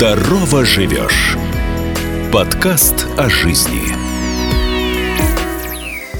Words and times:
Здорово 0.00 0.64
живешь. 0.64 1.36
Подкаст 2.32 3.06
о 3.18 3.28
жизни. 3.28 3.82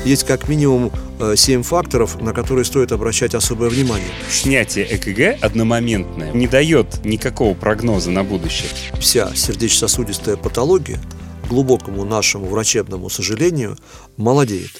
Есть 0.04 0.26
как 0.26 0.48
минимум 0.48 0.92
7 1.34 1.62
факторов, 1.62 2.20
на 2.20 2.34
которые 2.34 2.66
стоит 2.66 2.92
обращать 2.92 3.34
особое 3.34 3.70
внимание. 3.70 4.10
Снятие 4.28 4.84
ЭКГ 4.84 5.42
одномоментное 5.42 6.30
не 6.32 6.46
дает 6.46 7.06
никакого 7.06 7.54
прогноза 7.54 8.10
на 8.10 8.22
будущее. 8.22 8.68
Вся 9.00 9.34
сердечно-сосудистая 9.34 10.36
патология, 10.36 10.98
к 11.44 11.48
глубокому 11.48 12.04
нашему 12.04 12.48
врачебному 12.48 13.08
сожалению, 13.08 13.78
молодеет. 14.18 14.72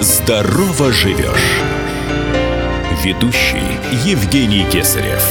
Здорово 0.00 0.90
живешь. 0.90 1.60
Ведущий 3.04 3.78
Евгений 4.04 4.66
Кесарев. 4.72 5.22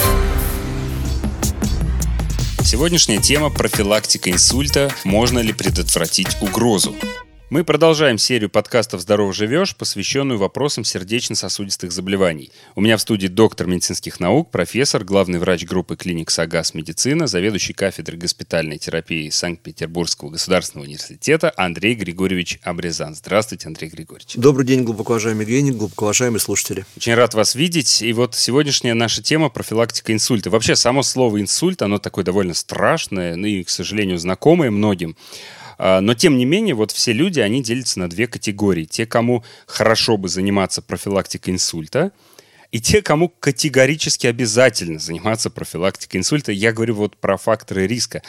Сегодняшняя 2.65 3.19
тема– 3.19 3.49
профилактика 3.51 4.31
инсульта. 4.31 4.89
Можно 5.03 5.39
ли 5.39 5.51
предотвратить 5.51 6.41
угрозу? 6.41 6.95
Мы 7.53 7.63
продолжаем 7.63 8.17
серию 8.17 8.49
подкастов 8.49 9.01
«Здорово 9.01 9.31
живешь», 9.31 9.75
посвященную 9.75 10.39
вопросам 10.39 10.83
сердечно-сосудистых 10.83 11.91
заболеваний. 11.91 12.51
У 12.73 12.81
меня 12.81 12.97
в 12.97 13.01
студии 13.01 13.27
доктор 13.27 13.67
медицинских 13.67 14.19
наук, 14.19 14.49
профессор, 14.49 15.03
главный 15.03 15.37
врач 15.37 15.63
группы 15.63 15.95
клиник 15.95 16.31
«Сагас 16.31 16.73
Медицина», 16.73 17.27
заведующий 17.27 17.73
кафедрой 17.73 18.17
госпитальной 18.17 18.79
терапии 18.79 19.29
Санкт-Петербургского 19.29 20.31
государственного 20.31 20.87
университета 20.87 21.53
Андрей 21.55 21.93
Григорьевич 21.93 22.57
Абрезан. 22.63 23.13
Здравствуйте, 23.13 23.67
Андрей 23.67 23.91
Григорьевич. 23.91 24.33
Добрый 24.33 24.65
день, 24.65 24.81
глубоко 24.81 25.13
уважаемый 25.13 25.41
Евгений, 25.41 25.73
глубоко 25.73 26.05
уважаемые 26.05 26.39
слушатели. 26.39 26.87
Очень 26.97 27.13
рад 27.13 27.35
вас 27.35 27.53
видеть. 27.53 28.01
И 28.01 28.13
вот 28.13 28.33
сегодняшняя 28.33 28.95
наша 28.95 29.21
тема– 29.21 29.49
профилактика 29.51 30.11
инсульта. 30.11 30.49
Вообще, 30.49 30.75
само 30.75 31.03
слово 31.03 31.39
«инсульт», 31.39 31.83
оно 31.83 31.99
такое 31.99 32.25
довольно 32.25 32.55
страшное, 32.55 33.35
ну 33.35 33.45
и, 33.45 33.61
к 33.61 33.69
сожалению, 33.69 34.17
знакомое 34.17 34.71
многим. 34.71 35.15
А, 35.85 35.99
но, 35.99 36.13
тем 36.13 36.37
не 36.37 36.45
менее, 36.45 36.75
вот 36.75 36.91
все 36.91 37.11
люди, 37.11 37.41
они 37.41 37.61
делятся 37.61 37.99
на 37.99 38.09
две 38.09 38.25
категории. 38.25 38.85
Те, 38.85 39.05
кому 39.05 39.43
хорошо 39.67 40.15
бы 40.15 40.29
заниматься 40.29 40.81
профилактикой 40.81 41.53
инсульта, 41.53 42.13
и 42.71 42.79
те, 42.79 43.01
кому 43.01 43.27
категорически 43.27 44.27
обязательно 44.27 44.97
заниматься 44.97 45.49
профилактикой 45.49 46.21
инсульта. 46.21 46.53
Я 46.53 46.71
говорю 46.71 46.95
вот 46.95 47.17
про 47.17 47.35
факторы 47.35 47.85
риска. 47.85 48.23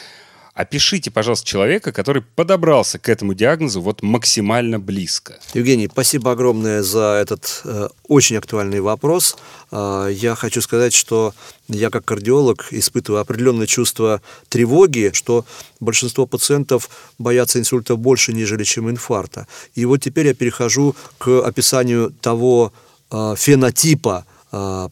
Опишите, 0.55 1.11
пожалуйста, 1.11 1.45
человека, 1.45 1.91
который 1.91 2.21
подобрался 2.21 2.97
к 2.97 3.09
этому 3.09 3.33
диагнозу 3.33 3.81
вот 3.81 4.01
максимально 4.01 4.79
близко. 4.79 5.37
Евгений, 5.53 5.89
спасибо 5.91 6.31
огромное 6.31 6.81
за 6.81 7.19
этот 7.21 7.61
э, 7.65 7.89
очень 8.07 8.37
актуальный 8.37 8.79
вопрос. 8.79 9.35
Э, 9.71 10.07
я 10.09 10.33
хочу 10.35 10.61
сказать, 10.61 10.93
что 10.93 11.33
я 11.67 11.89
как 11.89 12.05
кардиолог 12.05 12.67
испытываю 12.71 13.19
определенное 13.19 13.67
чувство 13.67 14.21
тревоги, 14.47 15.11
что 15.13 15.45
большинство 15.81 16.25
пациентов 16.25 16.89
боятся 17.17 17.59
инсульта 17.59 17.97
больше, 17.97 18.31
нежели 18.31 18.63
чем 18.63 18.89
инфаркта. 18.89 19.47
И 19.73 19.83
вот 19.83 19.97
теперь 19.97 20.27
я 20.27 20.33
перехожу 20.33 20.95
к 21.17 21.45
описанию 21.45 22.13
того 22.21 22.71
э, 23.11 23.35
фенотипа, 23.37 24.25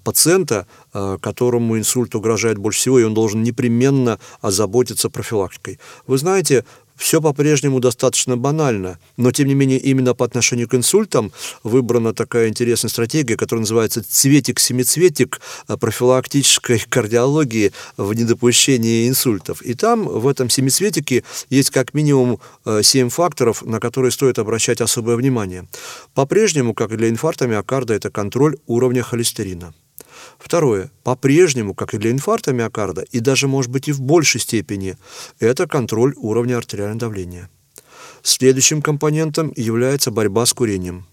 пациента, 0.03 0.67
а, 0.93 1.17
которому 1.17 1.77
инсульт 1.77 2.15
угрожает 2.15 2.57
больше 2.57 2.79
всего, 2.79 2.99
и 2.99 3.03
он 3.03 3.13
должен 3.13 3.43
непременно 3.43 4.19
озаботиться 4.41 5.09
профилактикой. 5.09 5.79
Вы 6.07 6.17
знаете, 6.17 6.65
все 6.95 7.21
по-прежнему 7.21 7.79
достаточно 7.79 8.37
банально, 8.37 8.99
но 9.17 9.31
тем 9.31 9.47
не 9.47 9.53
менее 9.53 9.79
именно 9.79 10.13
по 10.13 10.25
отношению 10.25 10.67
к 10.67 10.75
инсультам 10.75 11.31
выбрана 11.63 12.13
такая 12.13 12.49
интересная 12.49 12.89
стратегия, 12.89 13.37
которая 13.37 13.61
называется 13.61 14.03
«цветик-семицветик» 14.03 15.41
профилактической 15.79 16.79
кардиологии 16.79 17.71
в 17.97 18.13
недопущении 18.13 19.07
инсультов. 19.07 19.61
И 19.61 19.73
там 19.73 20.07
в 20.07 20.27
этом 20.27 20.49
семицветике 20.49 21.23
есть 21.49 21.69
как 21.69 21.93
минимум 21.93 22.39
7 22.65 23.07
э, 23.07 23.09
факторов, 23.09 23.63
на 23.63 23.79
которые 23.79 24.11
стоит 24.11 24.39
обращать 24.39 24.81
особое 24.81 25.15
внимание. 25.15 25.67
По-прежнему, 26.13 26.73
как 26.73 26.91
и 26.91 26.97
для 26.97 27.09
инфаркта 27.09 27.47
миокарда, 27.47 27.93
это 27.93 28.09
контроль 28.09 28.57
уровня 28.67 29.03
холестерина. 29.03 29.73
Второе. 30.37 30.91
По-прежнему, 31.03 31.73
как 31.73 31.93
и 31.93 31.97
для 31.97 32.11
инфаркта 32.11 32.53
миокарда, 32.53 33.01
и 33.11 33.19
даже, 33.19 33.47
может 33.47 33.71
быть, 33.71 33.87
и 33.87 33.91
в 33.91 34.01
большей 34.01 34.41
степени, 34.41 34.97
это 35.39 35.67
контроль 35.67 36.13
уровня 36.17 36.57
артериального 36.57 36.99
давления. 36.99 37.49
Следующим 38.21 38.81
компонентом 38.81 39.51
является 39.55 40.11
борьба 40.11 40.45
с 40.45 40.53
курением. 40.53 41.05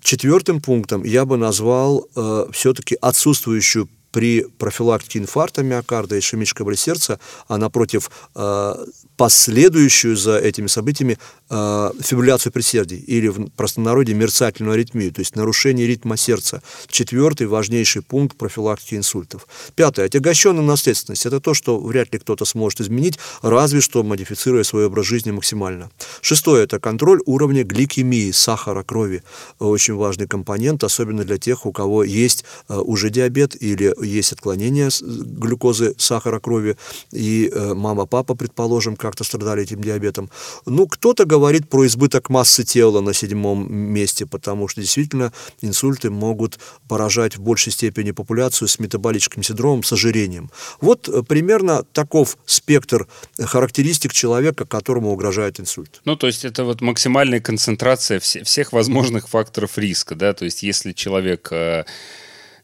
Четвертым 0.00 0.60
пунктом 0.60 1.04
я 1.04 1.24
бы 1.24 1.36
назвал 1.36 2.08
э, 2.16 2.46
все-таки 2.52 2.96
отсутствующую 3.00 3.88
при 4.10 4.44
профилактике 4.58 5.20
инфаркта 5.20 5.62
миокарда 5.62 6.16
и 6.16 6.18
ишемического 6.18 6.76
сердца, 6.76 7.18
а 7.48 7.56
напротив 7.56 8.10
э, 8.34 8.74
последующую 9.16 10.16
за 10.16 10.38
этими 10.38 10.66
событиями 10.66 11.18
э, 11.50 11.90
фибрилляцию 12.00 12.52
предсердий 12.52 12.96
или 12.96 13.28
в 13.28 13.50
простонародье 13.50 14.14
мерцательную 14.14 14.74
аритмию, 14.74 15.12
то 15.12 15.20
есть 15.20 15.36
нарушение 15.36 15.86
ритма 15.86 16.16
сердца. 16.16 16.62
Четвертый 16.88 17.46
важнейший 17.46 18.02
пункт 18.02 18.36
профилактики 18.36 18.94
инсультов. 18.94 19.46
Пятое. 19.74 20.06
Отягощенная 20.06 20.62
наследственность. 20.62 21.26
Это 21.26 21.40
то, 21.40 21.54
что 21.54 21.78
вряд 21.78 22.12
ли 22.12 22.18
кто-то 22.18 22.44
сможет 22.44 22.80
изменить, 22.80 23.18
разве 23.42 23.80
что 23.80 24.02
модифицируя 24.02 24.64
свой 24.64 24.86
образ 24.86 25.06
жизни 25.06 25.30
максимально. 25.30 25.90
Шестое. 26.20 26.64
Это 26.64 26.80
контроль 26.80 27.20
уровня 27.26 27.64
гликемии, 27.64 28.30
сахара 28.30 28.82
крови. 28.82 29.22
Очень 29.58 29.94
важный 29.94 30.26
компонент, 30.26 30.84
особенно 30.84 31.24
для 31.24 31.38
тех, 31.38 31.66
у 31.66 31.72
кого 31.72 32.04
есть 32.04 32.44
э, 32.68 32.76
уже 32.76 33.10
диабет 33.10 33.60
или 33.60 33.94
есть 34.04 34.32
отклонение 34.32 34.88
глюкозы, 35.00 35.94
сахара 35.98 36.40
крови, 36.40 36.76
и 37.12 37.50
э, 37.52 37.74
мама, 37.74 38.06
папа, 38.06 38.34
предположим, 38.34 38.96
как-то 39.12 39.24
страдали 39.24 39.62
этим 39.62 39.82
диабетом. 39.82 40.30
Ну, 40.66 40.86
кто-то 40.86 41.26
говорит 41.26 41.68
про 41.68 41.86
избыток 41.86 42.30
массы 42.30 42.64
тела 42.64 43.02
на 43.02 43.12
седьмом 43.12 43.70
месте, 43.70 44.24
потому 44.24 44.68
что 44.68 44.80
действительно 44.80 45.32
инсульты 45.60 46.08
могут 46.08 46.58
поражать 46.88 47.36
в 47.36 47.40
большей 47.42 47.72
степени 47.72 48.12
популяцию 48.12 48.68
с 48.68 48.78
метаболическим 48.78 49.42
синдромом, 49.42 49.82
с 49.82 49.92
ожирением. 49.92 50.50
Вот 50.80 51.08
э, 51.08 51.22
примерно 51.22 51.84
таков 51.92 52.38
спектр 52.46 53.06
характеристик 53.38 54.14
человека, 54.14 54.64
которому 54.64 55.12
угрожает 55.12 55.60
инсульт. 55.60 56.00
Ну, 56.06 56.16
то 56.16 56.26
есть 56.26 56.46
это 56.46 56.64
вот 56.64 56.80
максимальная 56.80 57.40
концентрация 57.40 58.18
всех 58.18 58.72
возможных 58.72 59.28
факторов 59.28 59.76
риска, 59.76 60.14
да, 60.14 60.32
то 60.32 60.46
есть 60.46 60.62
если 60.62 60.92
человек 60.92 61.48
э, 61.52 61.84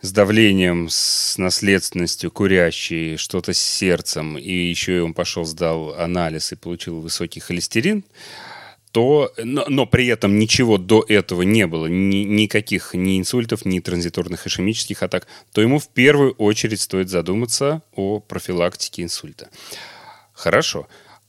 с 0.00 0.12
давлением, 0.12 0.88
с 0.88 1.38
наследственностью, 1.38 2.30
курящий, 2.30 3.16
что-то 3.16 3.52
с 3.52 3.58
сердцем, 3.58 4.38
и 4.38 4.52
еще 4.52 4.96
и 4.96 5.00
он 5.00 5.14
пошел, 5.14 5.44
сдал 5.44 5.94
анализ 5.94 6.52
и 6.52 6.56
получил 6.56 7.00
высокий 7.00 7.40
холестерин, 7.40 8.04
то, 8.92 9.32
но, 9.36 9.64
но 9.68 9.86
при 9.86 10.06
этом 10.06 10.38
ничего 10.38 10.78
до 10.78 11.04
этого 11.06 11.42
не 11.42 11.66
было, 11.66 11.86
ни, 11.86 12.24
никаких 12.24 12.94
ни 12.94 13.18
инсультов, 13.18 13.64
ни 13.64 13.80
транзиторных 13.80 14.46
ишемических 14.46 15.02
атак, 15.02 15.26
то 15.52 15.60
ему 15.60 15.78
в 15.78 15.88
первую 15.88 16.32
очередь 16.32 16.80
стоит 16.80 17.08
задуматься 17.08 17.82
о 17.94 18.20
профилактике 18.20 19.02
инсульта. 19.02 19.50
Хорошо. 20.32 20.88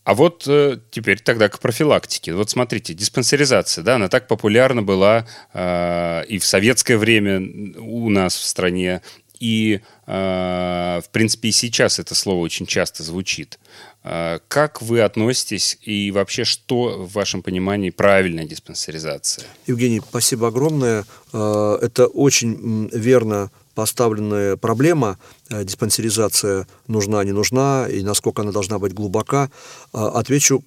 А 0.09 0.15
вот 0.15 0.45
э, 0.47 0.79
теперь 0.89 1.19
тогда 1.19 1.49
к 1.49 1.59
профилактике. 1.59 2.33
Вот 2.33 2.49
смотрите, 2.49 2.95
диспансеризация, 2.95 3.83
да, 3.83 3.97
она 3.97 4.09
так 4.09 4.27
популярна 4.27 4.81
была 4.81 5.27
э, 5.53 6.23
и 6.27 6.39
в 6.39 6.45
советское 6.45 6.97
время 6.97 7.39
у 7.77 8.09
нас 8.09 8.35
в 8.35 8.43
стране, 8.43 9.03
и, 9.39 9.81
э, 10.07 11.01
в 11.05 11.09
принципе, 11.11 11.49
и 11.49 11.51
сейчас 11.51 11.99
это 11.99 12.15
слово 12.15 12.39
очень 12.39 12.65
часто 12.65 13.03
звучит. 13.03 13.59
Э, 14.03 14.39
как 14.47 14.81
вы 14.81 15.01
относитесь 15.01 15.77
и 15.83 16.09
вообще 16.09 16.43
что 16.43 17.05
в 17.05 17.13
вашем 17.13 17.43
понимании 17.43 17.91
правильная 17.91 18.45
диспансеризация? 18.45 19.45
Евгений, 19.67 20.01
спасибо 20.01 20.47
огромное. 20.47 21.05
Э, 21.33 21.77
это 21.83 22.07
очень 22.07 22.89
верно 22.91 23.51
поставленная 23.75 24.57
проблема, 24.57 25.17
э, 25.49 25.63
диспансеризация 25.63 26.67
нужна, 26.87 27.23
не 27.23 27.31
нужна, 27.31 27.87
и 27.87 28.01
насколько 28.03 28.41
она 28.41 28.51
должна 28.51 28.79
быть 28.79 28.93
глубока, 28.93 29.49
э, 29.93 29.97
отвечу 29.97 30.63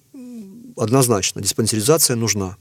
однозначно, 0.75 1.41
диспансеризация 1.41 2.15
нужна. 2.15 2.57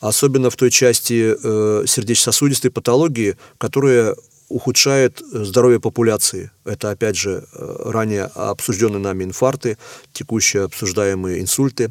Особенно 0.00 0.50
в 0.50 0.56
той 0.56 0.70
части 0.70 1.34
э, 1.42 1.84
сердечно-сосудистой 1.86 2.70
патологии, 2.70 3.36
которая 3.58 4.16
ухудшает 4.48 5.20
здоровье 5.32 5.80
популяции. 5.80 6.50
Это, 6.64 6.90
опять 6.90 7.16
же, 7.16 7.44
ранее 7.52 8.24
обсужденные 8.34 9.00
нами 9.00 9.24
инфаркты, 9.24 9.76
текущие 10.12 10.64
обсуждаемые 10.64 11.40
инсульты. 11.40 11.90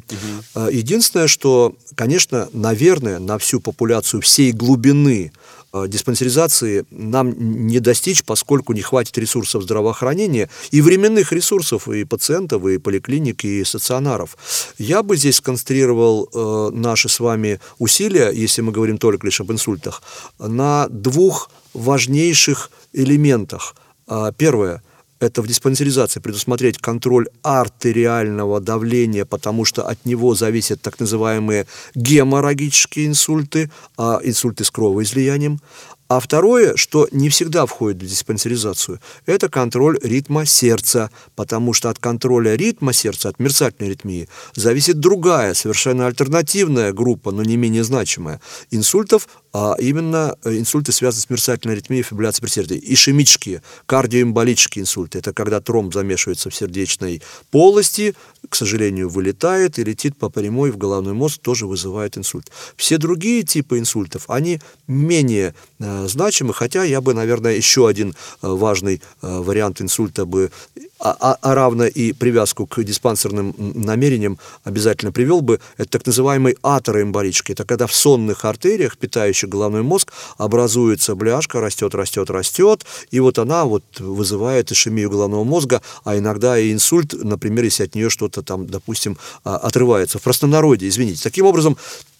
Угу. 0.54 0.70
Единственное, 0.70 1.26
что, 1.26 1.74
конечно, 1.94 2.48
наверное, 2.54 3.18
на 3.18 3.36
всю 3.36 3.60
популяцию 3.60 4.22
всей 4.22 4.52
глубины 4.52 5.32
диспансеризации 5.88 6.84
нам 6.90 7.34
не 7.66 7.80
достичь, 7.80 8.24
поскольку 8.24 8.72
не 8.72 8.82
хватит 8.82 9.18
ресурсов 9.18 9.62
здравоохранения 9.62 10.48
и 10.70 10.80
временных 10.80 11.32
ресурсов 11.32 11.88
и 11.88 12.04
пациентов, 12.04 12.66
и 12.66 12.78
поликлиник, 12.78 13.44
и 13.44 13.64
стационаров. 13.64 14.36
Я 14.78 15.02
бы 15.02 15.16
здесь 15.16 15.36
сконцентрировал 15.36 16.28
э, 16.32 16.70
наши 16.74 17.08
с 17.08 17.20
вами 17.20 17.60
усилия, 17.78 18.30
если 18.30 18.62
мы 18.62 18.72
говорим 18.72 18.98
только 18.98 19.26
лишь 19.26 19.40
об 19.40 19.52
инсультах, 19.52 20.02
на 20.38 20.88
двух 20.88 21.50
важнейших 21.74 22.70
элементах. 22.92 23.74
Э, 24.08 24.32
первое 24.36 24.82
это 25.20 25.42
в 25.42 25.46
диспансеризации 25.46 26.20
предусмотреть 26.20 26.78
контроль 26.78 27.28
артериального 27.42 28.60
давления, 28.60 29.24
потому 29.24 29.64
что 29.64 29.82
от 29.82 30.04
него 30.04 30.34
зависят 30.34 30.80
так 30.82 31.00
называемые 31.00 31.66
геморрагические 31.94 33.06
инсульты, 33.06 33.70
а 33.96 34.20
инсульты 34.22 34.64
с 34.64 34.70
кровоизлиянием. 34.70 35.60
А 36.08 36.20
второе, 36.20 36.76
что 36.76 37.08
не 37.10 37.28
всегда 37.30 37.66
входит 37.66 38.00
в 38.00 38.06
диспансеризацию, 38.06 39.00
это 39.26 39.48
контроль 39.48 39.98
ритма 40.02 40.46
сердца, 40.46 41.10
потому 41.34 41.72
что 41.72 41.90
от 41.90 41.98
контроля 41.98 42.54
ритма 42.54 42.92
сердца, 42.92 43.28
от 43.28 43.40
мерцательной 43.40 43.88
аритмии, 43.90 44.28
зависит 44.54 45.00
другая, 45.00 45.54
совершенно 45.54 46.06
альтернативная 46.06 46.92
группа, 46.92 47.32
но 47.32 47.42
не 47.42 47.56
менее 47.56 47.82
значимая, 47.82 48.40
инсультов, 48.70 49.28
а 49.58 49.74
именно 49.78 50.36
э, 50.44 50.58
инсульты 50.58 50.92
связаны 50.92 51.22
с 51.22 51.30
мерцательной 51.30 51.76
аритмией, 51.76 52.02
фибрилляцией 52.02 52.42
предсердия. 52.42 52.78
Ишемические, 52.78 53.62
кардиоэмболические 53.86 54.82
инсульты, 54.82 55.20
это 55.20 55.32
когда 55.32 55.62
тромб 55.62 55.94
замешивается 55.94 56.50
в 56.50 56.54
сердечной 56.54 57.22
полости, 57.50 58.14
к 58.50 58.54
сожалению, 58.54 59.08
вылетает 59.08 59.78
и 59.78 59.84
летит 59.84 60.18
по 60.18 60.28
прямой 60.28 60.72
в 60.72 60.76
головной 60.76 61.14
мозг, 61.14 61.40
тоже 61.40 61.66
вызывает 61.66 62.18
инсульт. 62.18 62.52
Все 62.76 62.98
другие 62.98 63.44
типы 63.44 63.78
инсультов, 63.78 64.28
они 64.28 64.60
менее 64.88 65.54
э, 65.78 66.06
значимы, 66.06 66.52
хотя 66.52 66.84
я 66.84 67.00
бы, 67.00 67.14
наверное, 67.14 67.56
еще 67.56 67.88
один 67.88 68.10
э, 68.10 68.48
важный 68.48 69.00
э, 69.22 69.38
вариант 69.38 69.80
инсульта 69.80 70.26
бы 70.26 70.50
а, 70.98 71.16
а, 71.20 71.38
а 71.42 71.54
равно 71.54 71.86
и 71.86 72.12
привязку 72.12 72.66
к 72.66 72.82
диспансерным 72.82 73.54
намерениям 73.58 74.38
обязательно 74.64 75.12
привел 75.12 75.40
бы, 75.40 75.60
это 75.76 75.90
так 75.90 76.06
называемый 76.06 76.56
атероэмболический. 76.62 77.52
Это 77.52 77.64
когда 77.64 77.86
в 77.86 77.94
сонных 77.94 78.44
артериях, 78.44 78.96
питающих 78.96 79.48
головной 79.48 79.82
мозг, 79.82 80.12
образуется 80.38 81.14
бляшка, 81.14 81.60
растет, 81.60 81.94
растет, 81.94 82.30
растет, 82.30 82.86
и 83.10 83.20
вот 83.20 83.38
она 83.38 83.64
вот 83.64 83.84
вызывает 83.98 84.72
ишемию 84.72 85.10
головного 85.10 85.44
мозга, 85.44 85.82
а 86.04 86.16
иногда 86.16 86.58
и 86.58 86.72
инсульт, 86.72 87.12
например, 87.12 87.64
если 87.64 87.84
от 87.84 87.94
нее 87.94 88.10
что-то 88.10 88.42
там, 88.42 88.66
допустим, 88.66 89.18
а, 89.44 89.56
отрывается. 89.56 90.18
В 90.18 90.22
простонародье, 90.22 90.88
извините. 90.88 91.22
Таким 91.22 91.46
образом, 91.46 91.76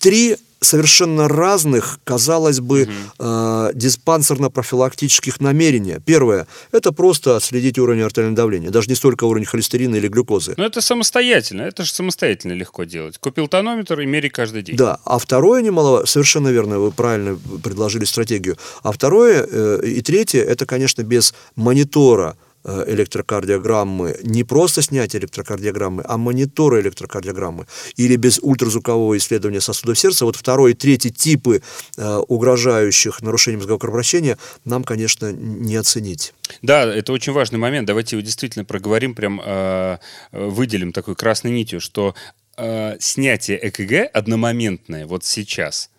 три 0.07 0.37
совершенно 0.61 1.29
разных, 1.29 1.99
казалось 2.05 2.61
бы, 2.61 2.83
угу. 2.83 2.91
э, 3.19 3.73
диспансерно-профилактических 3.75 5.41
намерения. 5.41 6.01
Первое– 6.07 6.47
это 6.73 6.93
просто 6.93 7.37
отследить 7.37 7.79
уровень 7.79 8.03
артериального 8.03 8.37
давления, 8.37 8.71
даже 8.71 8.89
не 8.89 8.95
столько 8.95 9.25
уровень 9.25 9.47
холестерина 9.47 9.97
или 9.97 10.07
глюкозы. 10.07 10.55
Но 10.57 10.65
это 10.65 10.81
самостоятельно, 10.81 11.63
это 11.63 11.85
же 11.85 11.93
самостоятельно 11.93 12.53
легко 12.53 12.85
делать. 12.85 13.19
Купил 13.19 13.49
тонометр 13.49 14.01
и 14.01 14.07
мери 14.07 14.29
каждый 14.29 14.63
день. 14.63 14.77
Да, 14.77 14.99
а 15.05 15.19
второе 15.19 15.61
немало, 15.61 16.05
совершенно 16.05 16.49
верно, 16.49 16.79
вы 16.79 16.93
правильно 16.93 17.37
предложили 17.63 18.05
стратегию. 18.05 18.57
А 18.85 18.93
второе 18.93 19.45
э, 19.51 19.81
и 19.85 20.03
третье– 20.03 20.43
это, 20.45 20.67
конечно, 20.67 21.03
без 21.03 21.35
монитора 21.57 22.37
электрокардиограммы, 22.67 24.19
не 24.23 24.45
просто 24.45 24.83
снятие 24.83 25.21
электрокардиограммы, 25.21 26.03
а 26.07 26.17
монитора 26.17 26.81
электрокардиограммы, 26.81 27.67
или 27.97 28.17
без 28.17 28.39
ультразвукового 28.43 29.17
исследования 29.17 29.61
сосудов 29.61 29.99
сердца, 29.99 30.25
вот 30.25 30.37
второй 30.37 30.73
и 30.73 30.75
третий 30.75 31.11
типы 31.11 31.63
э, 31.97 32.17
угрожающих 32.29 33.23
нарушений 33.23 33.57
мозгового 33.57 33.81
кровообращения 33.81 34.39
нам, 34.65 34.85
конечно, 34.85 35.33
не 35.33 35.77
оценить. 35.77 36.35
Да, 36.63 36.85
это 36.85 37.13
очень 37.13 37.33
важный 37.33 37.59
момент. 37.59 37.87
Давайте 37.87 38.17
его 38.17 38.25
действительно 38.25 38.65
проговорим, 38.65 39.15
прям 39.15 39.41
э, 39.45 39.99
выделим 40.33 40.93
такой 40.93 41.15
красной 41.15 41.53
нитью, 41.53 41.81
что 41.81 42.15
э, 42.57 42.97
снятие 42.99 43.59
ЭКГ 43.69 44.11
одномоментное 44.13 45.07
вот 45.07 45.25
сейчас, 45.25 45.91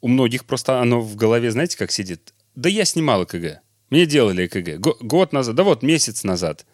у 0.00 0.08
многих 0.08 0.44
просто 0.44 0.80
оно 0.80 1.00
в 1.00 1.16
голове, 1.16 1.50
знаете, 1.50 1.76
как 1.76 1.90
сидит? 1.90 2.32
Да 2.54 2.68
я 2.68 2.84
снимал 2.84 3.24
ЭКГ. 3.24 3.60
Мне 3.90 4.06
делали 4.06 4.46
ЭКГ 4.46 4.78
год 5.00 5.32
назад, 5.32 5.54
да 5.56 5.64
вот 5.64 5.82
месяц 5.82 6.24
назад. 6.24 6.64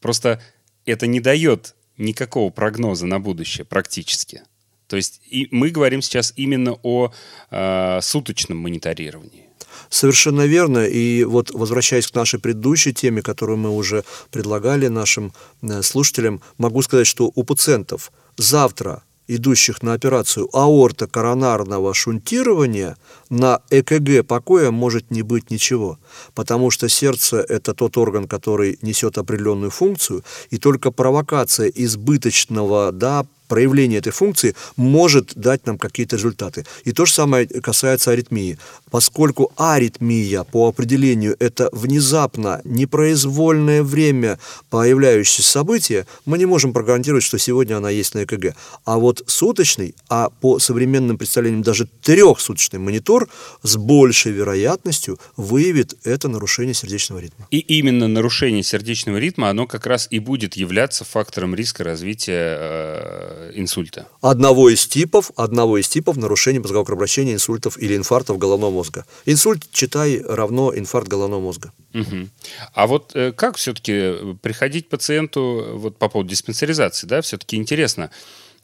Просто 0.00 0.42
это 0.84 1.06
не 1.06 1.20
дает 1.20 1.74
никакого 1.96 2.50
прогноза 2.50 3.06
на 3.06 3.18
будущее 3.18 3.64
практически. 3.64 4.42
То 4.86 4.96
есть 4.96 5.20
и 5.28 5.48
мы 5.50 5.70
говорим 5.70 6.02
сейчас 6.02 6.32
именно 6.36 6.78
о 6.82 7.12
э, 7.50 8.00
суточном 8.02 8.58
мониторировании. 8.58 9.46
Совершенно 9.88 10.46
верно. 10.46 10.86
И 10.86 11.24
вот 11.24 11.50
возвращаясь 11.50 12.06
к 12.06 12.14
нашей 12.14 12.38
предыдущей 12.38 12.92
теме, 12.92 13.22
которую 13.22 13.58
мы 13.58 13.70
уже 13.70 14.04
предлагали 14.30 14.88
нашим 14.88 15.32
э, 15.62 15.82
слушателям, 15.82 16.42
могу 16.58 16.82
сказать, 16.82 17.06
что 17.06 17.32
у 17.34 17.42
пациентов 17.42 18.12
завтра 18.36 19.02
идущих 19.28 19.82
на 19.82 19.92
операцию 19.92 20.48
аорто-коронарного 20.52 21.94
шунтирования, 21.94 22.96
на 23.28 23.60
ЭКГ 23.70 24.26
покоя 24.26 24.70
может 24.70 25.10
не 25.10 25.22
быть 25.22 25.50
ничего, 25.50 25.98
потому 26.34 26.70
что 26.70 26.88
сердце– 26.88 27.38
это 27.48 27.74
тот 27.74 27.96
орган, 27.96 28.28
который 28.28 28.78
несет 28.82 29.18
определенную 29.18 29.70
функцию, 29.70 30.24
и 30.50 30.58
только 30.58 30.90
провокация 30.90 31.68
избыточного 31.68 32.92
да, 32.92 33.26
проявление 33.48 33.98
этой 33.98 34.12
функции 34.12 34.54
может 34.76 35.34
дать 35.34 35.66
нам 35.66 35.78
какие-то 35.78 36.16
результаты. 36.16 36.64
И 36.84 36.92
то 36.92 37.06
же 37.06 37.12
самое 37.12 37.46
касается 37.46 38.10
аритмии. 38.10 38.58
Поскольку 38.90 39.52
аритмия 39.56 40.44
по 40.44 40.68
определению 40.68 41.36
это 41.38 41.68
внезапно, 41.72 42.60
непроизвольное 42.64 43.82
время 43.82 44.38
появляющееся 44.70 45.42
событие, 45.42 46.06
мы 46.24 46.38
не 46.38 46.46
можем 46.46 46.72
прогарантировать, 46.72 47.24
что 47.24 47.38
сегодня 47.38 47.76
она 47.76 47.90
есть 47.90 48.14
на 48.14 48.24
ЭКГ. 48.24 48.54
А 48.84 48.98
вот 48.98 49.22
суточный, 49.26 49.94
а 50.08 50.30
по 50.30 50.58
современным 50.58 51.18
представлениям 51.18 51.62
даже 51.62 51.88
трехсуточный 52.02 52.78
монитор 52.78 53.28
с 53.62 53.76
большей 53.76 54.32
вероятностью 54.32 55.18
выявит 55.36 55.94
это 56.04 56.28
нарушение 56.28 56.74
сердечного 56.74 57.20
ритма. 57.20 57.46
И 57.50 57.58
именно 57.58 58.08
нарушение 58.08 58.62
сердечного 58.62 59.18
ритма, 59.18 59.50
оно 59.50 59.66
как 59.66 59.86
раз 59.86 60.08
и 60.10 60.18
будет 60.18 60.56
являться 60.56 61.04
фактором 61.04 61.54
риска 61.54 61.84
развития 61.84 62.56
э, 62.58 63.35
инсульта? 63.54 64.08
Одного 64.20 64.70
из 64.70 64.86
типов, 64.86 65.30
одного 65.36 65.78
из 65.78 65.88
типов 65.88 66.16
нарушения 66.16 66.60
мозгового 66.60 66.84
кровообращения, 66.84 67.34
инсультов 67.34 67.78
или 67.78 67.96
инфарктов 67.96 68.38
головного 68.38 68.70
мозга. 68.70 69.04
Инсульт, 69.24 69.64
читай, 69.72 70.22
равно 70.22 70.72
инфаркт 70.74 71.08
головного 71.08 71.40
мозга. 71.40 71.72
Угу. 71.94 72.28
А 72.74 72.86
вот 72.86 73.12
э, 73.14 73.32
как 73.32 73.56
все-таки 73.56 74.36
приходить 74.42 74.88
пациенту 74.88 75.72
вот 75.74 75.96
по 75.98 76.08
поводу 76.08 76.30
диспансеризации, 76.30 77.06
да, 77.06 77.20
все-таки 77.20 77.56
интересно, 77.56 78.10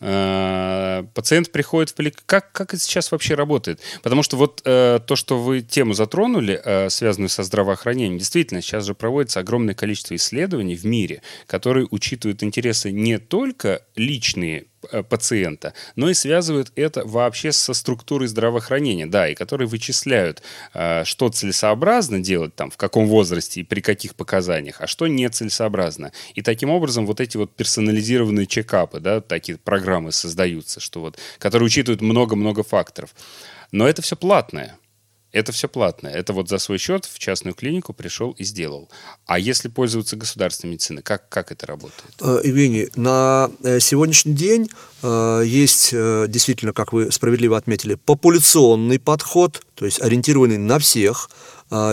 пациент 0.02 1.52
приходит 1.52 1.90
в 1.90 1.94
поликлинику. 1.94 2.24
Как, 2.26 2.52
как 2.52 2.74
это 2.74 2.82
сейчас 2.82 3.12
вообще 3.12 3.34
работает? 3.34 3.80
Потому 4.02 4.22
что 4.22 4.36
вот 4.36 4.60
э, 4.64 4.98
то, 5.06 5.16
что 5.16 5.40
вы 5.40 5.60
тему 5.60 5.94
затронули, 5.94 6.60
э, 6.62 6.90
связанную 6.90 7.28
со 7.28 7.42
здравоохранением, 7.44 8.18
действительно, 8.18 8.62
сейчас 8.62 8.84
же 8.84 8.94
проводится 8.94 9.40
огромное 9.40 9.74
количество 9.74 10.14
исследований 10.16 10.74
в 10.74 10.84
мире, 10.84 11.22
которые 11.46 11.86
учитывают 11.90 12.42
интересы 12.42 12.90
не 12.90 13.18
только 13.18 13.82
личные 13.94 14.66
пациента, 15.08 15.74
но 15.96 16.10
и 16.10 16.14
связывают 16.14 16.72
это 16.76 17.04
вообще 17.04 17.52
со 17.52 17.74
структурой 17.74 18.28
здравоохранения, 18.28 19.06
да, 19.06 19.28
и 19.28 19.34
которые 19.34 19.68
вычисляют, 19.68 20.42
э, 20.74 21.04
что 21.04 21.28
целесообразно 21.28 22.20
делать 22.20 22.54
там, 22.54 22.70
в 22.70 22.76
каком 22.76 23.06
возрасте 23.06 23.60
и 23.60 23.64
при 23.64 23.80
каких 23.80 24.14
показаниях, 24.14 24.80
а 24.80 24.86
что 24.86 25.06
нецелесообразно. 25.06 26.12
И 26.34 26.42
таким 26.42 26.70
образом 26.70 27.06
вот 27.06 27.20
эти 27.20 27.36
вот 27.36 27.54
персонализированные 27.54 28.46
чекапы, 28.46 29.00
да, 29.00 29.20
такие 29.20 29.58
программы 29.58 30.12
создаются, 30.12 30.80
что 30.80 31.00
вот, 31.00 31.18
которые 31.38 31.66
учитывают 31.66 32.00
много-много 32.00 32.62
факторов. 32.62 33.14
Но 33.70 33.88
это 33.88 34.02
все 34.02 34.16
платное. 34.16 34.76
Это 35.32 35.50
все 35.50 35.66
платное. 35.66 36.12
Это 36.12 36.34
вот 36.34 36.48
за 36.50 36.58
свой 36.58 36.76
счет 36.76 37.06
в 37.06 37.18
частную 37.18 37.54
клинику 37.54 37.94
пришел 37.94 38.32
и 38.32 38.44
сделал. 38.44 38.90
А 39.24 39.38
если 39.38 39.68
пользоваться 39.68 40.16
государственной 40.16 40.72
медициной, 40.72 41.02
как, 41.02 41.28
как 41.30 41.50
это 41.50 41.66
работает? 41.66 42.12
Э, 42.20 42.40
Евгений, 42.44 42.88
на 42.96 43.50
э, 43.62 43.80
сегодняшний 43.80 44.34
день 44.34 44.68
э, 45.02 45.42
есть 45.46 45.92
действительно, 45.92 46.74
как 46.74 46.92
вы 46.92 47.10
справедливо 47.10 47.56
отметили, 47.56 47.94
популяционный 47.94 48.98
подход, 48.98 49.62
то 49.74 49.86
есть 49.86 50.02
ориентированный 50.02 50.58
на 50.58 50.78
всех, 50.78 51.30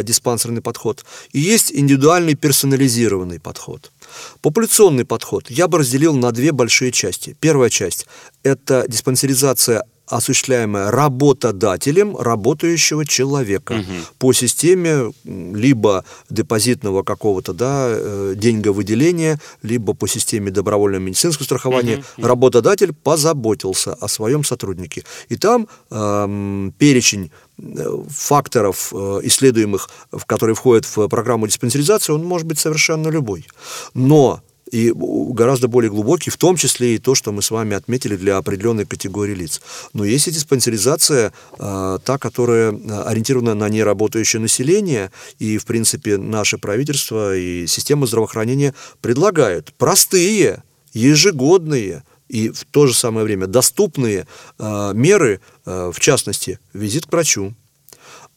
диспансерный 0.03 0.61
подход, 0.61 1.05
и 1.31 1.39
есть 1.39 1.71
индивидуальный 1.71 2.35
персонализированный 2.35 3.39
подход. 3.39 3.93
Популяционный 4.41 5.05
подход 5.05 5.49
я 5.49 5.69
бы 5.69 5.77
разделил 5.77 6.13
на 6.13 6.33
две 6.33 6.51
большие 6.51 6.91
части. 6.91 7.37
Первая 7.39 7.69
часть– 7.69 8.05
это 8.43 8.83
диспансеризация 8.89 9.85
осуществляемая 10.09 10.91
работодателем 10.91 12.17
работающего 12.17 13.05
человека 13.05 13.73
угу. 13.73 13.93
по 14.17 14.33
системе 14.33 15.13
либо 15.23 16.03
депозитного 16.29 17.03
какого-то 17.03 17.53
да, 17.53 17.87
э, 17.89 18.33
деньговыделения, 18.35 19.39
либо 19.61 19.93
по 19.93 20.07
системе 20.07 20.51
добровольного 20.51 21.01
медицинского 21.01 21.45
страхования. 21.45 22.03
Угу. 22.17 22.27
Работодатель 22.27 22.93
позаботился 22.93 23.93
о 23.93 24.07
своем 24.07 24.43
сотруднике. 24.43 25.03
И 25.29 25.35
там 25.35 25.67
эм, 25.91 26.73
перечень 26.77 27.31
э, 27.57 28.03
факторов 28.09 28.91
э, 28.93 29.19
исследуемых, 29.23 29.89
в 30.11 30.25
которые 30.25 30.55
входят 30.55 30.85
в 30.85 31.07
программу 31.07 31.47
диспансеризации, 31.47 32.13
он 32.13 32.25
может 32.25 32.47
быть 32.47 32.59
совершенно 32.59 33.09
любой. 33.09 33.45
Но 33.93 34.41
и 34.71 34.91
гораздо 34.93 35.67
более 35.67 35.89
глубокий, 35.89 36.29
в 36.29 36.37
том 36.37 36.55
числе 36.55 36.95
и 36.95 36.97
то, 36.97 37.15
что 37.15 37.31
мы 37.31 37.41
с 37.41 37.51
вами 37.51 37.75
отметили 37.75 38.15
для 38.15 38.37
определенной 38.37 38.85
категории 38.85 39.33
лиц. 39.33 39.61
Но 39.93 40.05
есть 40.05 40.27
и 40.27 40.31
диспансеризация, 40.31 41.33
э, 41.57 41.99
та, 42.03 42.17
которая 42.17 42.69
ориентирована 43.05 43.55
на 43.55 43.69
неработающее 43.69 44.41
население, 44.41 45.11
и, 45.39 45.57
в 45.57 45.65
принципе, 45.65 46.17
наше 46.17 46.57
правительство 46.57 47.35
и 47.35 47.67
система 47.67 48.05
здравоохранения 48.05 48.73
предлагают 49.01 49.73
простые, 49.77 50.63
ежегодные, 50.93 52.03
и 52.27 52.49
в 52.49 52.63
то 52.65 52.85
же 52.85 52.93
самое 52.93 53.25
время 53.25 53.47
доступные 53.47 54.27
э, 54.59 54.91
меры, 54.93 55.41
в 55.65 55.99
частности, 55.99 56.59
визит 56.73 57.05
к 57.05 57.11
врачу, 57.11 57.53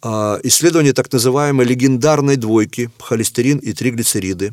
исследование 0.05 0.93
так 0.93 1.13
называемой 1.13 1.65
легендарной 1.65 2.37
двойки 2.37 2.91
холестерин 2.99 3.59
и 3.59 3.73
триглицериды, 3.73 4.53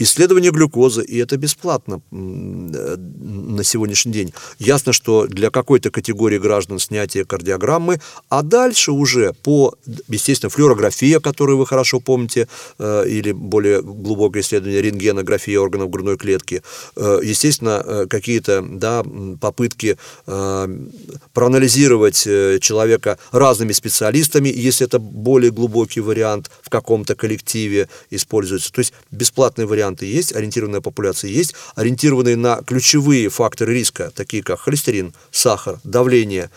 Исследование 0.00 0.52
глюкозы, 0.52 1.02
и 1.02 1.18
это 1.18 1.36
бесплатно 1.36 2.00
э, 2.12 2.14
на 2.14 3.64
сегодняшний 3.64 4.12
день. 4.12 4.32
Ясно, 4.60 4.92
что 4.92 5.26
для 5.26 5.50
какой-то 5.50 5.90
категории 5.90 6.38
граждан 6.38 6.78
снятие 6.78 7.24
кардиограммы, 7.24 8.00
а 8.28 8.42
дальше 8.42 8.92
уже 8.92 9.32
по, 9.42 9.74
естественно, 10.06 10.50
флюорография, 10.50 11.18
которую 11.18 11.58
вы 11.58 11.66
хорошо 11.66 11.98
помните, 11.98 12.46
э, 12.78 13.08
или 13.08 13.32
более 13.32 13.82
глубокое 13.82 14.42
исследование 14.42 14.80
рентгенография 14.82 15.58
органов 15.58 15.90
грудной 15.90 16.16
клетки, 16.16 16.62
э, 16.94 17.20
естественно, 17.24 18.06
какие-то 18.08 18.62
да, 18.62 19.04
попытки 19.40 19.96
проанализировать 21.32 22.18
человека 22.60 23.18
разными 23.32 23.72
специалистами, 23.72 24.48
если 24.48 24.86
это 24.86 24.98
более 24.98 25.50
глубокий 25.50 26.00
вариант 26.00 26.50
в 26.62 26.70
каком-то 26.70 27.14
коллективе 27.16 27.88
используется. 28.10 28.72
То 28.72 28.78
есть 28.80 28.92
бесплатный 29.10 29.66
вариант 29.66 29.87
варианты 29.88 30.06
есть, 30.06 30.34
ориентированная 30.34 30.80
популяция 30.80 31.30
есть, 31.30 31.54
ориентированные 31.74 32.36
на 32.36 32.60
ключевые 32.66 33.28
факторы 33.28 33.74
риска, 33.74 34.10
такие 34.14 34.42
как 34.42 34.60
холестерин, 34.60 35.14
сахар, 35.30 35.78
давление, 35.84 36.50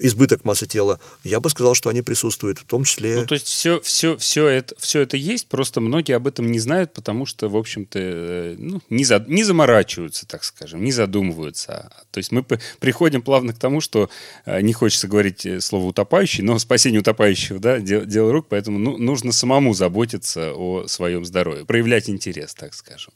избыток 0.00 0.44
массы 0.44 0.66
тела, 0.66 0.98
я 1.24 1.40
бы 1.40 1.50
сказал, 1.50 1.74
что 1.74 1.90
они 1.90 2.02
присутствуют, 2.02 2.58
в 2.58 2.64
том 2.64 2.84
числе... 2.84 3.20
Ну, 3.20 3.26
то 3.26 3.34
есть 3.34 3.46
все, 3.46 3.80
все, 3.80 4.16
все, 4.16 4.46
это, 4.46 4.74
все 4.78 5.00
это 5.00 5.16
есть, 5.16 5.48
просто 5.48 5.80
многие 5.80 6.14
об 6.14 6.26
этом 6.26 6.50
не 6.50 6.58
знают, 6.58 6.92
потому 6.92 7.26
что, 7.26 7.48
в 7.48 7.56
общем-то, 7.56 7.98
э, 7.98 8.56
ну, 8.58 8.80
не, 8.90 9.04
за, 9.04 9.24
не 9.26 9.44
заморачиваются, 9.44 10.26
так 10.26 10.44
скажем, 10.44 10.82
не 10.82 10.92
задумываются. 10.92 11.90
То 12.10 12.18
есть 12.18 12.32
мы 12.32 12.44
приходим 12.80 13.22
плавно 13.22 13.52
к 13.52 13.58
тому, 13.58 13.80
что 13.80 14.10
э, 14.46 14.60
не 14.60 14.72
хочется 14.72 15.08
говорить 15.08 15.46
э, 15.46 15.60
слово 15.60 15.86
«утопающий», 15.86 16.42
но 16.42 16.58
спасение 16.58 17.00
утопающих, 17.00 17.60
да, 17.60 17.78
дело, 17.78 18.04
дело 18.04 18.32
рук, 18.32 18.46
поэтому 18.48 18.78
ну, 18.78 18.98
нужно 18.98 19.32
самому 19.32 19.74
заботиться 19.74 20.52
о 20.54 20.86
своем 20.88 21.24
здоровье, 21.24 21.64
проявлять 21.64 22.10
интерес, 22.10 22.54
так 22.54 22.74
скажем. 22.74 23.12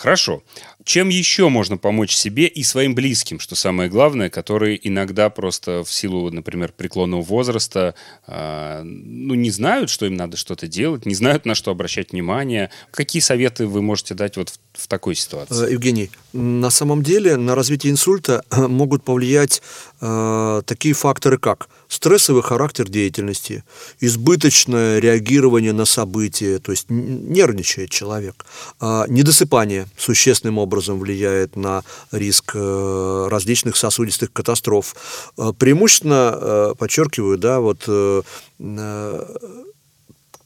Хорошо. 0.00 0.42
Чем 0.82 1.10
еще 1.10 1.50
можно 1.50 1.76
помочь 1.76 2.14
себе 2.14 2.46
и 2.46 2.62
своим 2.62 2.94
близким, 2.94 3.38
что 3.38 3.54
самое 3.54 3.90
главное, 3.90 4.30
которые 4.30 4.80
иногда 4.88 5.28
просто 5.28 5.84
в 5.84 5.92
силу, 5.92 6.30
например, 6.30 6.72
преклонного 6.74 7.20
возраста, 7.20 7.94
э, 8.26 8.80
ну, 8.82 9.34
не 9.34 9.50
знают, 9.50 9.90
что 9.90 10.06
им 10.06 10.16
надо 10.16 10.38
что-то 10.38 10.66
делать, 10.66 11.04
не 11.04 11.14
знают, 11.14 11.44
на 11.44 11.54
что 11.54 11.70
обращать 11.70 12.12
внимание. 12.12 12.70
Какие 12.92 13.20
советы 13.20 13.66
вы 13.66 13.82
можете 13.82 14.14
дать 14.14 14.38
вот 14.38 14.48
в, 14.48 14.84
в 14.84 14.86
такой 14.88 15.14
ситуации? 15.14 15.66
Э, 15.66 15.72
Евгений, 15.72 16.10
на 16.32 16.70
самом 16.70 17.02
деле 17.02 17.36
на 17.36 17.54
развитие 17.54 17.92
инсульта 17.92 18.42
могут 18.50 19.04
повлиять 19.04 19.60
э, 20.00 20.62
такие 20.64 20.94
факторы, 20.94 21.36
как 21.36 21.68
стрессовый 21.88 22.42
характер 22.42 22.88
деятельности, 22.88 23.64
избыточное 24.00 24.98
реагирование 24.98 25.74
на 25.74 25.84
события, 25.84 26.58
то 26.58 26.70
есть 26.70 26.86
нервничает 26.88 27.90
человек, 27.90 28.46
э, 28.80 29.04
недосыпание 29.08 29.89
существенным 29.96 30.58
образом 30.58 30.98
влияет 30.98 31.56
на 31.56 31.82
риск 32.12 32.52
э, 32.54 33.28
различных 33.30 33.76
сосудистых 33.76 34.32
катастроф. 34.32 34.94
Э, 35.36 35.52
преимущественно, 35.56 36.38
э, 36.40 36.74
подчеркиваю, 36.78 37.38
да, 37.38 37.60
вот 37.60 37.88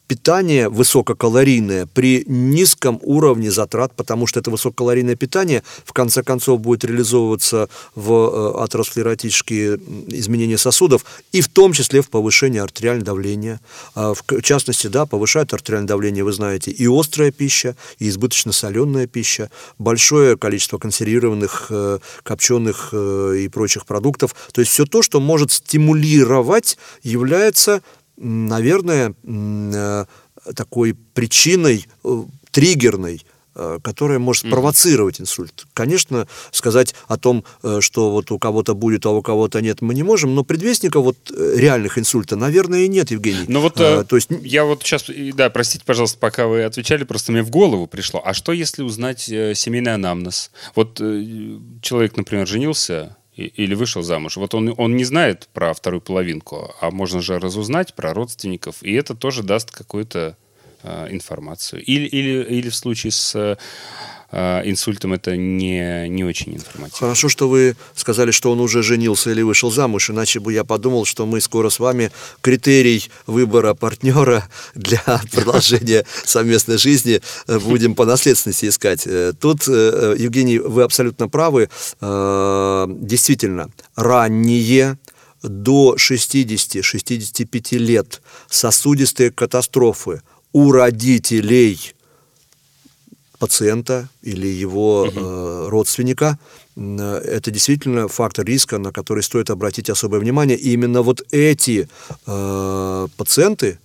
питание 0.06 0.68
высококалорийное 0.68 1.87
при 1.87 2.25
низком 2.26 2.99
уровне 3.02 3.50
затрат, 3.50 3.94
потому 3.96 4.26
что 4.26 4.40
это 4.40 4.50
высококалорийное 4.50 5.16
питание 5.16 5.62
в 5.84 5.92
конце 5.92 6.23
концов 6.23 6.61
будет 6.61 6.84
реализовываться 6.84 7.68
в 7.94 8.12
э, 8.12 8.64
атеросклеротические 8.64 9.78
изменения 10.08 10.58
сосудов 10.58 11.04
и 11.32 11.40
в 11.40 11.49
том 11.49 11.73
числе 11.73 12.02
в 12.02 12.11
повышении 12.11 12.61
артериального 12.61 13.06
давления. 13.06 13.61
А, 13.94 14.14
в 14.14 14.42
частности, 14.42 14.88
да, 14.88 15.06
повышает 15.06 15.52
артериальное 15.54 15.88
давление, 15.88 16.25
вы 16.25 16.32
знаете, 16.32 16.70
и 16.70 16.87
острая 16.87 17.30
пища, 17.30 17.76
и 17.99 18.08
избыточно 18.08 18.52
соленая 18.52 19.06
пища, 19.06 19.50
большое 19.78 20.37
количество 20.37 20.78
консервированных, 20.78 21.66
э, 21.70 21.99
копченых 22.23 22.90
э, 22.92 23.37
и 23.44 23.49
прочих 23.49 23.87
продуктов. 23.87 24.34
То 24.52 24.61
есть 24.61 24.73
все 24.73 24.84
то, 24.84 25.02
что 25.02 25.20
может 25.20 25.50
стимулировать, 25.50 26.76
является 27.02 27.82
наверное, 28.16 29.14
э, 29.25 30.04
такой 30.54 30.94
причиной, 31.14 31.87
э, 32.04 32.23
триггерной, 32.50 33.23
э, 33.56 33.78
которая 33.83 34.18
может 34.18 34.47
спровоцировать 34.47 35.21
инсульт. 35.21 35.66
Конечно, 35.75 36.26
сказать 36.50 36.94
о 37.06 37.16
том, 37.16 37.44
что 37.80 38.11
вот 38.11 38.30
у 38.30 38.38
кого-то 38.38 38.75
будет, 38.75 39.06
а 39.06 39.11
у 39.11 39.23
кого-то 39.23 39.61
нет, 39.61 39.80
мы 39.80 39.94
не 39.94 40.02
можем, 40.02 40.35
но 40.35 40.44
предвестников 40.44 41.04
вот 41.04 41.16
реальных 41.30 41.99
инсульта, 41.99 42.37
наверное, 42.37 42.80
и 42.80 42.88
нет, 42.88 43.11
Евгений. 43.11 43.44
Ну 43.47 43.61
вот, 43.61 43.80
а, 43.80 44.04
то 44.04 44.16
есть... 44.16 44.28
я 44.42 44.64
вот 44.64 44.83
сейчас, 44.83 45.04
да, 45.35 45.50
простите, 45.50 45.85
пожалуйста, 45.85 46.18
пока 46.18 46.47
вы 46.47 46.64
отвечали, 46.64 47.04
просто 47.04 47.33
мне 47.33 47.42
в 47.42 47.50
голову 47.50 47.87
пришло, 47.87 48.21
а 48.25 48.35
что 48.35 48.52
если 48.52 48.83
узнать 48.83 49.21
семейный 49.23 49.94
анамнез? 49.94 50.50
Вот 50.75 50.97
человек, 50.97 52.16
например, 52.16 52.47
женился, 52.49 53.16
или 53.36 53.74
вышел 53.74 54.02
замуж. 54.02 54.36
Вот 54.36 54.54
он, 54.54 54.74
он 54.76 54.96
не 54.96 55.04
знает 55.04 55.48
про 55.52 55.72
вторую 55.74 56.00
половинку, 56.00 56.74
а 56.80 56.90
можно 56.90 57.20
же 57.20 57.38
разузнать 57.38 57.94
про 57.94 58.14
родственников, 58.14 58.82
и 58.82 58.92
это 58.92 59.14
тоже 59.14 59.42
даст 59.42 59.70
какую-то 59.70 60.36
э, 60.82 61.08
информацию. 61.10 61.82
Или, 61.82 62.06
или, 62.06 62.44
или 62.44 62.68
в 62.68 62.74
случае 62.74 63.10
с 63.10 63.34
э, 63.34 63.56
инсультом 64.34 65.12
это 65.12 65.36
не, 65.36 66.08
не 66.08 66.24
очень 66.24 66.54
информативно. 66.54 66.98
Хорошо, 66.98 67.28
что 67.28 67.48
вы 67.48 67.76
сказали, 67.94 68.32
что 68.32 68.50
он 68.50 68.60
уже 68.60 68.82
женился 68.82 69.30
или 69.30 69.42
вышел 69.42 69.70
замуж, 69.70 70.10
иначе 70.10 70.40
бы 70.40 70.52
я 70.52 70.64
подумал, 70.64 71.04
что 71.04 71.26
мы 71.26 71.40
скоро 71.40 71.70
с 71.70 71.78
вами 71.78 72.10
критерий 72.40 73.08
выбора 73.26 73.74
партнера 73.74 74.48
для 74.74 75.02
продолжения 75.32 76.04
совместной 76.24 76.78
жизни 76.78 77.20
э, 77.46 77.58
будем 77.58 77.94
по 77.94 78.04
наследственности 78.04 78.66
искать. 78.66 79.06
Э, 79.06 79.32
тут, 79.38 79.68
э, 79.68 80.16
Евгений, 80.18 80.58
вы 80.58 80.82
абсолютно 80.82 81.28
правы. 81.28 81.68
Действительно, 82.00 83.70
ранние 83.96 84.98
до 85.42 85.96
60-65 85.98 87.78
лет 87.78 88.22
сосудистые 88.48 89.30
катастрофы 89.30 90.22
у 90.52 90.72
родителей– 90.72 91.93
пациента 93.44 94.08
или 94.22 94.46
его 94.46 95.02
угу. 95.02 95.20
э, 95.20 95.68
родственника. 95.68 96.38
Это 96.76 97.50
действительно 97.50 98.08
фактор 98.08 98.46
риска, 98.46 98.78
на 98.78 98.90
который 98.90 99.22
стоит 99.22 99.50
обратить 99.50 99.90
особое 99.90 100.18
внимание. 100.20 100.56
И 100.56 100.72
именно 100.72 101.02
вот 101.02 101.22
эти 101.30 101.88
э, 102.26 103.08
пациенты, 103.16 103.78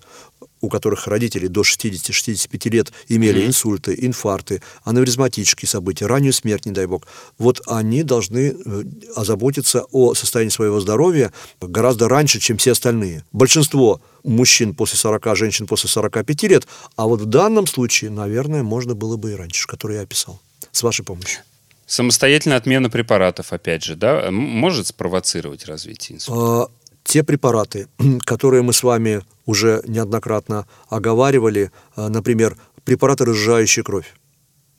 у 0.61 0.69
которых 0.69 1.07
родители 1.07 1.47
до 1.47 1.61
60-65 1.61 2.69
лет 2.69 2.91
имели 3.07 3.41
mm-hmm. 3.41 3.47
инсульты, 3.47 3.95
инфаркты, 3.97 4.61
аневризматические 4.83 5.69
события, 5.69 6.05
раннюю 6.05 6.33
смерть, 6.33 6.65
не 6.65 6.71
дай 6.71 6.85
бог, 6.85 7.03
вот 7.37 7.61
они 7.67 8.03
должны 8.03 8.53
э, 8.53 8.83
озаботиться 9.15 9.85
о 9.91 10.13
состоянии 10.13 10.51
своего 10.51 10.79
здоровья 10.79 11.31
гораздо 11.61 12.07
раньше, 12.09 12.39
чем 12.39 12.57
все 12.57 12.71
остальные. 12.71 13.23
Большинство 13.31 14.01
мужчин 14.23 14.75
после 14.75 14.97
40, 14.97 15.35
женщин 15.35 15.67
после 15.67 15.89
45 15.89 16.43
лет, 16.43 16.67
а 16.95 17.07
вот 17.07 17.21
в 17.21 17.25
данном 17.25 17.67
случае, 17.67 18.11
наверное, 18.11 18.63
можно 18.63 18.95
было 18.95 19.17
бы 19.17 19.31
и 19.31 19.35
раньше, 19.35 19.67
который 19.67 19.97
я 19.97 20.03
описал, 20.03 20.39
с 20.71 20.83
вашей 20.83 21.05
помощью. 21.05 21.41
Самостоятельная 21.89 22.57
отмена 22.57 22.87
препаратов, 22.91 23.51
опять 23.51 23.83
же, 23.83 23.95
да, 23.95 24.29
может 24.29 24.85
спровоцировать 24.85 25.65
развитие 25.65 26.17
инсульта? 26.17 26.71
Те 27.09 27.23
препараты, 27.23 27.87
которые 28.23 28.61
мы 28.61 28.71
с 28.71 28.83
вами 28.83 29.23
уже 29.47 29.81
неоднократно 29.87 30.67
оговаривали, 30.89 31.71
а, 31.95 32.07
например, 32.07 32.55
препараты, 32.83 33.25
разжижающие 33.25 33.83
кровь, 33.83 34.13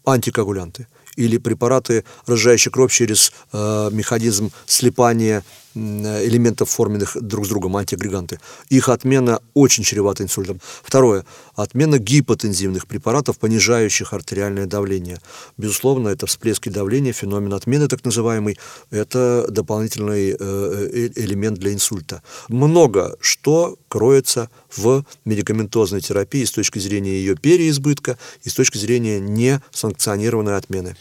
антикоагулянты, 0.05 0.87
или 1.17 1.39
препараты, 1.39 2.05
разжижающие 2.27 2.71
кровь 2.71 2.93
через 2.93 3.33
э, 3.53 3.89
механизм 3.91 4.53
слипания 4.65 5.43
элементов, 5.75 6.71
форменных 6.71 7.17
друг 7.21 7.47
с 7.47 7.49
другом, 7.49 7.77
антиагреганты. 7.77 8.41
Их 8.69 8.89
отмена 8.89 9.41
очень 9.55 9.85
чревата 9.85 10.23
инсультом. 10.23 10.61
Второе. 10.83 11.25
Отмена 11.55 11.99
гипотензивных 11.99 12.87
препаратов, 12.87 13.39
понижающих 13.39 14.13
артериальное 14.13 14.67
давление. 14.67 15.21
Безусловно, 15.57 16.09
это 16.09 16.27
всплески 16.27 16.69
давления, 16.69 17.13
феномен 17.13 17.55
отмены 17.55 17.89
так 17.89 18.05
называемый, 18.05 18.59
это 18.91 19.47
дополнительный 19.49 20.31
э, 20.31 20.37
э, 20.39 21.11
элемент 21.17 21.59
для 21.59 21.73
инсульта. 21.73 22.23
Много 22.49 23.17
что 23.21 23.77
кроется 23.89 24.51
в 24.75 25.05
медикаментозной 25.25 26.01
терапии 26.01 26.45
с 26.45 26.51
точки 26.51 26.79
зрения 26.79 27.13
ее 27.13 27.37
переизбытка 27.37 28.19
и 28.43 28.49
с 28.49 28.55
точки 28.55 28.79
зрения 28.79 29.21
несанкционированной 29.21 30.57
отмены. 30.57 30.97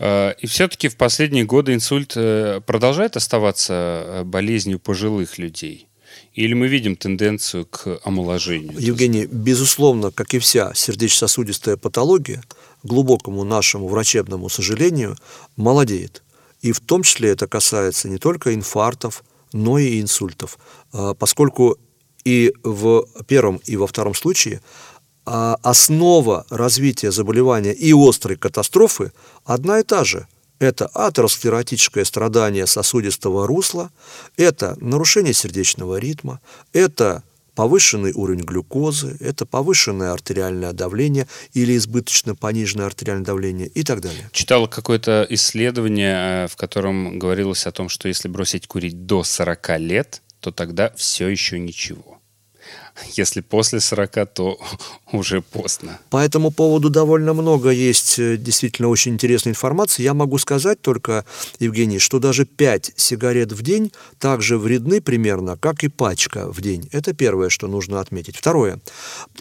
Э, 0.00 0.32
и 0.38 0.46
все-таки 0.46 0.88
в 0.88 0.96
последние 0.96 1.44
годы 1.44 1.74
инсульт 1.74 2.14
э, 2.16 2.60
продолжает 2.66 3.16
оставаться 3.16 3.74
э, 3.74 4.24
болезнью 4.24 4.80
пожилых 4.80 5.38
людей? 5.38 5.86
Или 6.32 6.54
мы 6.54 6.68
видим 6.68 6.96
тенденцию 6.96 7.66
к 7.66 8.00
омоложению? 8.02 8.80
Евгений, 8.80 9.26
безусловно, 9.26 10.10
как 10.10 10.32
и 10.32 10.38
вся 10.38 10.72
сердечно-сосудистая 10.74 11.76
патология, 11.76 12.42
глубокому 12.82 13.44
нашему 13.44 13.88
врачебному 13.88 14.48
сожалению, 14.48 15.16
молодеет. 15.56 16.22
И 16.62 16.72
в 16.72 16.80
том 16.80 17.02
числе 17.02 17.30
это 17.30 17.46
касается 17.46 18.08
не 18.08 18.18
только 18.18 18.54
инфарктов, 18.54 19.22
но 19.52 19.78
и 19.78 20.00
инсультов, 20.00 20.58
поскольку 21.18 21.78
и 22.24 22.52
в 22.62 23.06
первом, 23.26 23.60
и 23.64 23.76
во 23.76 23.86
втором 23.86 24.14
случае 24.14 24.60
основа 25.24 26.46
развития 26.50 27.12
заболевания 27.12 27.72
и 27.72 27.92
острой 27.92 28.36
катастрофы 28.36 29.12
одна 29.44 29.80
и 29.80 29.82
та 29.82 30.04
же. 30.04 30.26
Это 30.58 30.86
атеросклеротическое 30.88 32.04
страдание 32.04 32.66
сосудистого 32.66 33.46
русла, 33.46 33.90
это 34.36 34.76
нарушение 34.80 35.32
сердечного 35.32 35.96
ритма, 35.96 36.40
это 36.74 37.22
повышенный 37.54 38.12
уровень 38.12 38.44
глюкозы, 38.44 39.16
это 39.20 39.46
повышенное 39.46 40.12
артериальное 40.12 40.72
давление 40.72 41.26
или 41.52 41.76
избыточно 41.76 42.34
пониженное 42.34 42.86
артериальное 42.86 43.24
давление 43.24 43.68
и 43.68 43.82
так 43.82 44.00
далее. 44.00 44.28
Читал 44.32 44.68
какое-то 44.68 45.26
исследование, 45.30 46.44
э, 46.44 46.48
в 46.48 46.56
котором 46.56 47.18
говорилось 47.18 47.66
о 47.66 47.72
том, 47.72 47.88
что 47.88 48.08
если 48.08 48.28
бросить 48.28 48.66
курить 48.66 49.06
до 49.06 49.24
40 49.24 49.78
лет, 49.78 50.22
то 50.40 50.52
тогда 50.52 50.92
все 50.96 51.28
еще 51.28 51.58
ничего. 51.58 52.19
Если 53.16 53.40
после 53.40 53.80
40, 53.80 54.32
то 54.32 54.58
уже 55.12 55.40
поздно. 55.42 55.98
По 56.10 56.18
этому 56.18 56.50
поводу 56.50 56.90
довольно 56.90 57.32
много 57.32 57.70
есть 57.70 58.18
э, 58.18 58.36
действительно 58.36 58.88
очень 58.88 59.12
интересной 59.12 59.52
информации. 59.52 60.02
Я 60.02 60.14
могу 60.14 60.38
сказать 60.38 60.80
только, 60.80 61.24
Евгений, 61.58 61.98
что 61.98 62.18
даже 62.18 62.44
5 62.44 62.92
сигарет 62.96 63.52
в 63.52 63.62
день 63.62 63.92
также 64.18 64.58
вредны 64.58 65.00
примерно, 65.00 65.56
как 65.56 65.84
и 65.84 65.88
пачка 65.88 66.50
в 66.50 66.60
день. 66.60 66.88
Это 66.92 67.14
первое, 67.14 67.48
что 67.48 67.66
нужно 67.68 68.00
отметить. 68.00 68.36
Второе. 68.36 68.80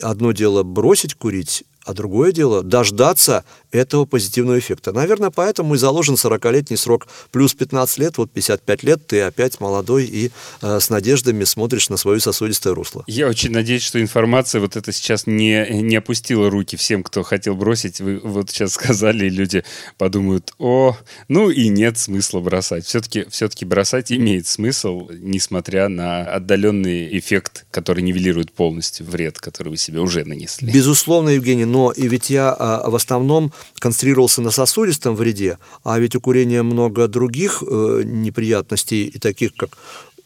Одно 0.01 0.31
дело 0.31 0.63
бросить 0.63 1.15
курить, 1.15 1.63
а 1.89 1.93
другое 1.93 2.31
дело 2.31 2.61
дождаться 2.61 3.43
этого 3.71 4.05
позитивного 4.05 4.59
эффекта. 4.59 4.91
Наверное, 4.91 5.31
поэтому 5.31 5.73
и 5.75 5.77
заложен 5.77 6.15
40-летний 6.15 6.77
срок. 6.77 7.07
Плюс 7.31 7.53
15 7.53 7.97
лет, 7.97 8.17
вот 8.17 8.31
55 8.31 8.83
лет, 8.83 9.07
ты 9.07 9.21
опять 9.21 9.59
молодой 9.59 10.05
и 10.05 10.31
э, 10.61 10.79
с 10.79 10.89
надеждами 10.89 11.43
смотришь 11.43 11.89
на 11.89 11.97
свое 11.97 12.19
сосудистое 12.19 12.75
русло. 12.75 13.03
Я 13.07 13.27
очень 13.27 13.51
надеюсь, 13.51 13.81
что 13.81 13.99
информация 14.01 14.61
вот 14.61 14.75
это 14.75 14.91
сейчас 14.91 15.25
не, 15.25 15.81
не 15.81 15.95
опустила 15.95 16.49
руки 16.49 16.77
всем, 16.77 17.03
кто 17.03 17.23
хотел 17.23 17.55
бросить. 17.55 18.01
Вы 18.01 18.19
вот 18.19 18.51
сейчас 18.51 18.73
сказали, 18.73 19.25
и 19.25 19.29
люди 19.29 19.63
подумают, 19.97 20.53
о, 20.59 20.95
ну 21.27 21.49
и 21.49 21.69
нет 21.69 21.97
смысла 21.97 22.39
бросать. 22.39 22.85
Все-таки 22.85 23.25
все 23.29 23.49
бросать 23.61 24.11
имеет 24.11 24.47
смысл, 24.47 25.09
несмотря 25.11 25.89
на 25.89 26.21
отдаленный 26.23 27.17
эффект, 27.17 27.65
который 27.71 28.03
нивелирует 28.03 28.51
полностью 28.51 29.05
вред, 29.05 29.39
который 29.39 29.69
вы 29.69 29.77
себе 29.77 29.99
уже 29.99 30.23
нанесли. 30.23 30.71
Безусловно, 30.71 31.29
Евгений, 31.29 31.65
но 31.65 31.78
и 31.87 32.07
ведь 32.07 32.29
я 32.29 32.55
а, 32.57 32.89
в 32.89 32.95
основном 32.95 33.51
концентрировался 33.79 34.41
на 34.41 34.51
сосудистом 34.51 35.15
вреде, 35.15 35.57
а 35.83 35.99
ведь 35.99 36.15
у 36.15 36.21
курения 36.21 36.63
много 36.63 37.07
других 37.07 37.63
э, 37.65 38.01
неприятностей, 38.05 39.05
и 39.05 39.19
таких 39.19 39.55
как 39.55 39.77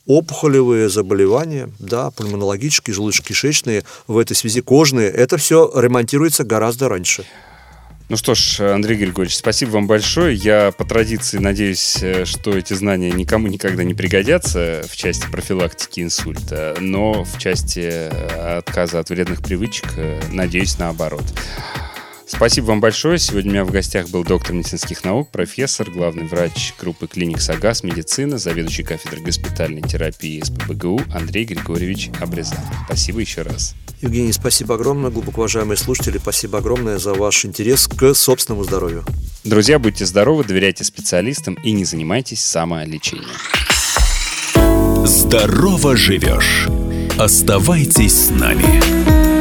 опухолевые 0.06 0.90
заболевания, 0.90 1.70
да, 1.80 2.12
пульмонологические, 2.12 2.96
желудочно-кишечные, 2.96 3.84
в 4.08 4.18
этой 4.18 4.36
связи 4.36 4.62
кожные, 4.62 5.10
это 5.10 5.38
все 5.38 5.72
ремонтируется 5.74 6.44
гораздо 6.44 6.90
раньше. 6.90 7.26
Ну 8.14 8.18
что 8.18 8.36
ж, 8.36 8.60
Андрей 8.60 8.96
Григорьевич, 8.96 9.38
спасибо 9.38 9.72
вам 9.72 9.88
большое. 9.88 10.36
Я 10.36 10.72
по 10.72 10.86
традиции 10.86 11.40
надеюсь, 11.40 11.98
э, 12.04 12.26
что 12.26 12.56
эти 12.56 12.74
знания 12.74 13.10
никому 13.10 13.48
никогда 13.48 13.84
не 13.84 13.96
пригодятся 13.96 14.86
в 14.88 14.96
части 14.96 15.26
профилактики 15.32 16.00
инсульта, 16.02 16.78
но 16.80 17.24
в 17.24 17.40
части 17.40 17.80
э, 17.84 18.58
отказа 18.60 19.00
от 19.00 19.10
вредных 19.10 19.42
привычек 19.42 19.94
э, 19.98 20.22
надеюсь 20.32 20.78
наоборот. 20.78 21.24
Спасибо 22.36 22.66
вам 22.66 22.82
большое. 22.82 23.20
Сегодня 23.20 23.52
у 23.52 23.54
меня 23.54 23.64
в 23.64 23.72
гостях 23.72 24.10
был 24.10 24.24
доктор 24.24 24.54
медицинских 24.54 25.04
наук, 25.04 25.30
профессор, 25.30 25.90
главный 25.90 26.26
врач 26.26 26.74
группы 26.80 27.08
клиник 27.08 27.40
САГАС 27.40 27.84
медицина, 27.84 28.38
заведующий 28.38 28.84
кафедрой 28.84 29.22
госпитальной 29.22 29.82
терапии 29.82 30.42
СПБГУ 30.44 31.02
Андрей 31.14 31.46
Григорьевич 31.46 32.10
Обрезан. 32.20 32.58
Спасибо 32.86 33.20
еще 33.20 33.44
раз. 33.44 33.76
Евгений, 34.02 34.34
спасибо 34.34 34.76
огромное. 34.76 35.12
Глубоко 35.12 35.42
уважаемые 35.42 35.78
слушатели, 35.78 36.18
спасибо 36.18 36.58
огромное 36.58 36.98
за 36.98 37.14
ваш 37.14 37.46
интерес 37.46 37.88
к 37.88 38.14
собственному 38.14 38.66
здоровью. 38.66 39.06
Друзья, 39.44 39.80
будьте 39.80 40.06
здоровы, 40.06 40.44
доверяйте 40.44 40.84
специалистам 40.84 41.54
и 41.64 41.72
не 41.72 41.86
занимайтесь 41.86 42.42
самолечением. 42.42 43.30
Здорово 45.06 45.96
живешь. 45.96 46.68
Оставайтесь 47.18 48.26
с 48.28 48.30
нами. 48.32 49.33